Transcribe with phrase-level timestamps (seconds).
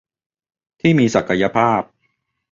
[0.81, 1.81] ที่มีศักยภาพ